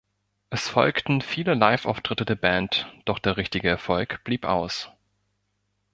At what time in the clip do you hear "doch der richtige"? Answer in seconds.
3.05-3.69